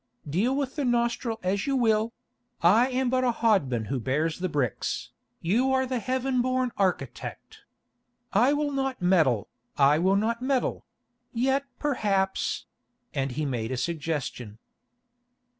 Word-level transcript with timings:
Deal 0.27 0.55
with 0.55 0.75
the 0.77 0.83
nostril 0.83 1.39
as 1.43 1.67
you 1.67 1.75
will; 1.75 2.11
I 2.63 2.89
am 2.89 3.11
but 3.11 3.23
a 3.23 3.29
hodman 3.31 3.85
who 3.85 3.99
bears 3.99 4.39
the 4.39 4.49
bricks, 4.49 5.11
you 5.41 5.71
are 5.71 5.85
the 5.85 5.99
heaven 5.99 6.41
born 6.41 6.71
architect. 6.75 7.65
I 8.33 8.51
will 8.51 8.71
not 8.71 8.99
meddle, 8.99 9.47
I 9.77 9.99
will 9.99 10.15
not 10.15 10.41
meddle; 10.41 10.85
yet 11.33 11.65
perhaps——" 11.77 12.65
and 13.13 13.33
he 13.33 13.45
made 13.45 13.71
a 13.71 13.77
suggestion. 13.77 14.57